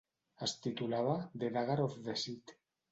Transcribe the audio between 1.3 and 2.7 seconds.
"The Dagger of Deceit".